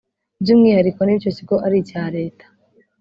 [0.41, 2.45] By'umwihariko niba icyo kigo ari icya leta